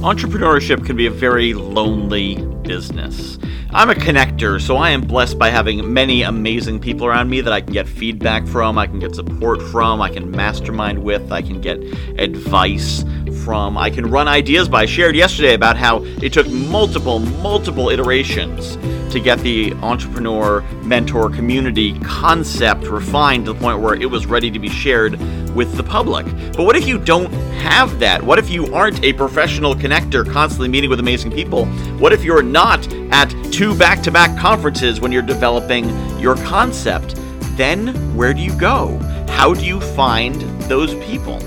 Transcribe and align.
Entrepreneurship 0.00 0.86
can 0.86 0.96
be 0.96 1.04
a 1.04 1.10
very 1.10 1.52
lonely 1.52 2.36
business. 2.62 3.38
I'm 3.68 3.90
a 3.90 3.94
connector, 3.94 4.58
so 4.58 4.78
I 4.78 4.88
am 4.90 5.02
blessed 5.02 5.38
by 5.38 5.50
having 5.50 5.92
many 5.92 6.22
amazing 6.22 6.80
people 6.80 7.06
around 7.06 7.28
me 7.28 7.42
that 7.42 7.52
I 7.52 7.60
can 7.60 7.74
get 7.74 7.86
feedback 7.86 8.46
from, 8.46 8.78
I 8.78 8.86
can 8.86 8.98
get 8.98 9.14
support 9.14 9.60
from, 9.60 10.00
I 10.00 10.08
can 10.08 10.30
mastermind 10.30 11.00
with, 11.00 11.30
I 11.30 11.42
can 11.42 11.60
get 11.60 11.76
advice 12.18 13.04
from, 13.44 13.76
I 13.76 13.90
can 13.90 14.10
run 14.10 14.26
ideas 14.26 14.70
by. 14.70 14.84
I 14.84 14.86
shared 14.86 15.14
yesterday 15.14 15.52
about 15.52 15.76
how 15.76 16.02
it 16.22 16.32
took 16.32 16.48
multiple, 16.48 17.18
multiple 17.18 17.90
iterations 17.90 18.76
to 19.12 19.20
get 19.20 19.38
the 19.40 19.74
entrepreneur 19.82 20.62
mentor 20.82 21.28
community 21.28 21.98
concept 22.00 22.84
refined 22.84 23.44
to 23.44 23.52
the 23.52 23.60
point 23.60 23.80
where 23.80 23.94
it 23.94 24.06
was 24.06 24.24
ready 24.24 24.50
to 24.50 24.58
be 24.58 24.70
shared 24.70 25.20
with 25.60 25.76
the 25.76 25.82
public. 25.82 26.24
But 26.56 26.64
what 26.64 26.74
if 26.74 26.88
you 26.88 26.96
don't 26.96 27.30
have 27.60 27.98
that? 27.98 28.22
What 28.22 28.38
if 28.38 28.48
you 28.48 28.72
aren't 28.72 29.04
a 29.04 29.12
professional 29.12 29.74
connector 29.74 30.24
constantly 30.26 30.68
meeting 30.68 30.88
with 30.88 31.00
amazing 31.00 31.32
people? 31.32 31.66
What 31.98 32.14
if 32.14 32.24
you're 32.24 32.42
not 32.42 32.90
at 33.12 33.28
two 33.52 33.76
back 33.76 34.02
to 34.04 34.10
back 34.10 34.38
conferences 34.38 35.02
when 35.02 35.12
you're 35.12 35.20
developing 35.20 35.90
your 36.18 36.34
concept? 36.36 37.16
Then 37.58 37.88
where 38.16 38.32
do 38.32 38.40
you 38.40 38.58
go? 38.58 38.96
How 39.28 39.52
do 39.52 39.62
you 39.62 39.82
find 39.82 40.40
those 40.62 40.94
people? 40.94 41.38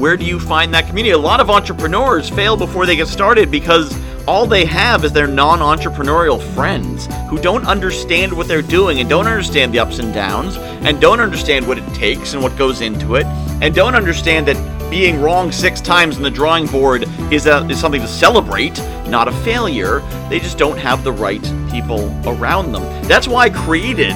Where 0.00 0.16
do 0.16 0.24
you 0.24 0.40
find 0.40 0.72
that 0.72 0.86
community? 0.86 1.10
A 1.10 1.18
lot 1.18 1.40
of 1.40 1.50
entrepreneurs 1.50 2.30
fail 2.30 2.56
before 2.56 2.86
they 2.86 2.96
get 2.96 3.08
started 3.08 3.50
because 3.50 3.92
all 4.30 4.46
they 4.46 4.64
have 4.64 5.04
is 5.04 5.10
their 5.10 5.26
non 5.26 5.58
entrepreneurial 5.58 6.40
friends 6.54 7.08
who 7.28 7.36
don't 7.36 7.66
understand 7.66 8.32
what 8.32 8.46
they're 8.46 8.62
doing 8.62 9.00
and 9.00 9.10
don't 9.10 9.26
understand 9.26 9.74
the 9.74 9.78
ups 9.80 9.98
and 9.98 10.14
downs 10.14 10.56
and 10.56 11.00
don't 11.00 11.18
understand 11.18 11.66
what 11.66 11.78
it 11.78 11.94
takes 11.94 12.32
and 12.32 12.40
what 12.40 12.56
goes 12.56 12.80
into 12.80 13.16
it 13.16 13.26
and 13.60 13.74
don't 13.74 13.96
understand 13.96 14.46
that 14.46 14.88
being 14.88 15.20
wrong 15.20 15.50
six 15.50 15.80
times 15.80 16.16
on 16.16 16.22
the 16.22 16.30
drawing 16.30 16.68
board 16.68 17.08
is, 17.32 17.46
a, 17.46 17.66
is 17.66 17.80
something 17.80 18.00
to 18.00 18.06
celebrate, 18.06 18.78
not 19.08 19.26
a 19.26 19.32
failure. 19.42 19.98
They 20.28 20.38
just 20.38 20.58
don't 20.58 20.78
have 20.78 21.02
the 21.02 21.10
right 21.10 21.42
people 21.68 22.08
around 22.24 22.70
them. 22.70 22.84
That's 23.08 23.26
why 23.26 23.46
I 23.46 23.50
created 23.50 24.14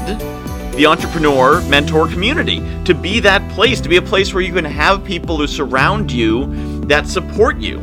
the 0.76 0.86
entrepreneur 0.86 1.60
mentor 1.62 2.06
community 2.06 2.62
to 2.84 2.94
be 2.94 3.18
that 3.18 3.50
place, 3.50 3.80
to 3.80 3.88
be 3.88 3.96
a 3.96 4.02
place 4.02 4.32
where 4.32 4.44
you 4.44 4.52
can 4.52 4.64
have 4.64 5.04
people 5.04 5.38
who 5.38 5.48
surround 5.48 6.12
you 6.12 6.46
that 6.82 7.08
support 7.08 7.56
you 7.58 7.80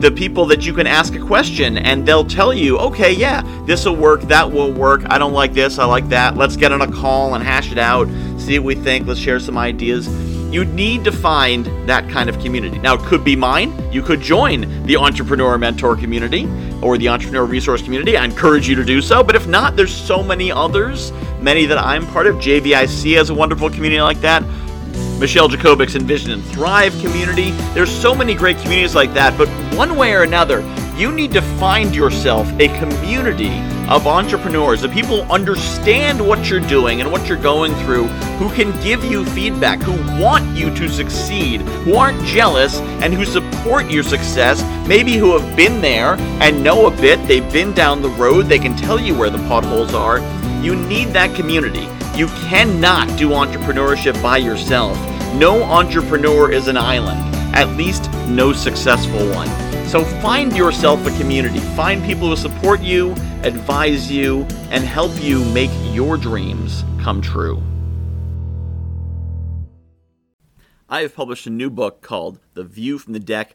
the 0.00 0.10
people 0.10 0.46
that 0.46 0.64
you 0.64 0.72
can 0.72 0.86
ask 0.86 1.14
a 1.14 1.18
question 1.18 1.76
and 1.76 2.06
they'll 2.06 2.24
tell 2.24 2.54
you, 2.54 2.78
okay, 2.78 3.12
yeah, 3.12 3.42
this 3.66 3.84
will 3.84 3.96
work, 3.96 4.22
that 4.22 4.50
will 4.50 4.72
work. 4.72 5.02
I 5.06 5.18
don't 5.18 5.34
like 5.34 5.52
this, 5.52 5.78
I 5.78 5.84
like 5.84 6.08
that. 6.08 6.36
Let's 6.36 6.56
get 6.56 6.72
on 6.72 6.80
a 6.80 6.90
call 6.90 7.34
and 7.34 7.44
hash 7.44 7.70
it 7.70 7.78
out, 7.78 8.08
see 8.38 8.58
what 8.58 8.66
we 8.66 8.74
think, 8.74 9.06
let's 9.06 9.20
share 9.20 9.38
some 9.38 9.58
ideas. 9.58 10.08
You 10.50 10.64
need 10.64 11.04
to 11.04 11.12
find 11.12 11.66
that 11.88 12.08
kind 12.08 12.28
of 12.28 12.38
community. 12.40 12.78
Now, 12.78 12.94
it 12.94 13.02
could 13.02 13.22
be 13.22 13.36
mine. 13.36 13.72
You 13.92 14.02
could 14.02 14.20
join 14.20 14.84
the 14.84 14.96
Entrepreneur 14.96 15.56
Mentor 15.56 15.94
community 15.94 16.48
or 16.82 16.98
the 16.98 17.08
Entrepreneur 17.08 17.44
Resource 17.44 17.82
community. 17.82 18.16
I 18.16 18.24
encourage 18.24 18.68
you 18.68 18.74
to 18.74 18.84
do 18.84 19.00
so. 19.00 19.22
But 19.22 19.36
if 19.36 19.46
not, 19.46 19.76
there's 19.76 19.94
so 19.94 20.24
many 20.24 20.50
others, 20.50 21.12
many 21.40 21.66
that 21.66 21.78
I'm 21.78 22.04
part 22.06 22.26
of. 22.26 22.36
JVIC 22.36 23.16
has 23.16 23.30
a 23.30 23.34
wonderful 23.34 23.70
community 23.70 24.00
like 24.00 24.20
that. 24.22 24.42
Michelle 25.20 25.48
Jacobic's 25.48 25.96
Envision 25.96 26.30
and 26.30 26.42
Thrive 26.42 26.98
community. 27.02 27.50
There's 27.74 27.90
so 27.90 28.14
many 28.14 28.34
great 28.34 28.56
communities 28.56 28.94
like 28.94 29.12
that, 29.12 29.36
but 29.36 29.48
one 29.76 29.94
way 29.94 30.14
or 30.14 30.22
another, 30.22 30.62
you 30.96 31.12
need 31.12 31.30
to 31.32 31.42
find 31.42 31.94
yourself 31.94 32.50
a 32.58 32.68
community 32.78 33.50
of 33.90 34.06
entrepreneurs, 34.06 34.82
the 34.82 34.88
people 34.88 35.24
who 35.24 35.32
understand 35.32 36.24
what 36.24 36.48
you're 36.48 36.60
doing 36.60 37.00
and 37.00 37.10
what 37.10 37.26
you're 37.28 37.36
going 37.36 37.74
through, 37.74 38.06
who 38.38 38.48
can 38.54 38.70
give 38.82 39.04
you 39.04 39.24
feedback, 39.26 39.80
who 39.80 40.22
want 40.22 40.56
you 40.56 40.72
to 40.76 40.88
succeed, 40.88 41.60
who 41.60 41.96
aren't 41.96 42.24
jealous, 42.24 42.78
and 43.02 43.12
who 43.12 43.24
support 43.24 43.90
your 43.90 44.04
success, 44.04 44.62
maybe 44.86 45.14
who 45.14 45.36
have 45.36 45.56
been 45.56 45.80
there 45.80 46.14
and 46.40 46.62
know 46.62 46.86
a 46.86 46.90
bit, 46.92 47.18
they've 47.26 47.52
been 47.52 47.74
down 47.74 48.00
the 48.00 48.10
road, 48.10 48.42
they 48.46 48.60
can 48.60 48.76
tell 48.76 48.98
you 48.98 49.12
where 49.12 49.30
the 49.30 49.38
potholes 49.48 49.92
are. 49.92 50.20
You 50.62 50.76
need 50.76 51.08
that 51.08 51.34
community. 51.34 51.88
You 52.16 52.28
cannot 52.48 53.18
do 53.18 53.30
entrepreneurship 53.30 54.22
by 54.22 54.36
yourself. 54.36 54.96
No 55.34 55.62
entrepreneur 55.64 56.52
is 56.52 56.68
an 56.68 56.76
island, 56.76 57.20
at 57.56 57.68
least 57.76 58.10
no 58.28 58.52
successful 58.52 59.28
one. 59.30 59.69
So 59.88 60.04
find 60.22 60.56
yourself 60.56 61.04
a 61.06 61.18
community. 61.18 61.58
Find 61.74 62.02
people 62.04 62.28
who 62.28 62.36
support 62.36 62.80
you, 62.80 63.12
advise 63.42 64.10
you, 64.10 64.42
and 64.70 64.84
help 64.84 65.12
you 65.22 65.44
make 65.46 65.70
your 65.92 66.16
dreams 66.16 66.84
come 67.00 67.20
true. 67.20 67.62
I 70.88 71.02
have 71.02 71.14
published 71.14 71.46
a 71.46 71.50
new 71.50 71.70
book 71.70 72.02
called 72.02 72.40
The 72.54 72.64
View 72.64 72.98
from 72.98 73.12
the 73.12 73.20
Deck 73.20 73.54